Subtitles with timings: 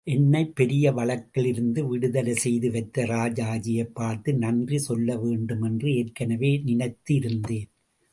[0.03, 7.69] என்னைப் பெரிய வழக்கிலிருந்து விடுதலைசெய்து வைத்த ராஜாஜியைப் பார்த்து நன்றி சொல்லவேண்டும் என்று ஏற்கனவே நினைத்து இருந்தேன்.